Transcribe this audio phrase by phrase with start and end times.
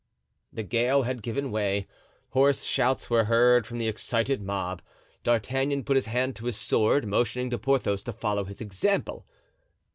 [0.51, 1.85] The gale had given way.
[2.29, 4.81] Hoarse shouts were heard from the excited mob.
[5.23, 9.27] D'Artagnan put his hand to his sword, motioning to Porthos to follow his example.